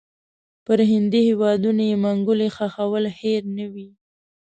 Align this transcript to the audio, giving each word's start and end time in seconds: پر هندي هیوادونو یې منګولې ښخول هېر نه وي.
پر 0.65 0.79
هندي 0.91 1.19
هیوادونو 1.29 1.81
یې 1.89 1.95
منګولې 2.03 2.47
ښخول 2.55 3.05
هېر 3.19 3.41
نه 3.57 3.65
وي. 3.73 3.89